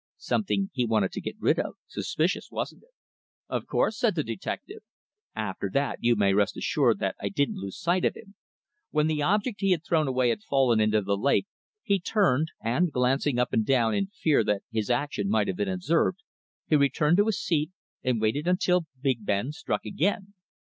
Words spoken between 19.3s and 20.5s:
struck again.